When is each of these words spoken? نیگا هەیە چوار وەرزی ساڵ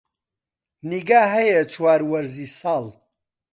نیگا 0.89 1.21
هەیە 1.33 1.61
چوار 1.71 2.01
وەرزی 2.11 2.47
ساڵ 2.59 2.85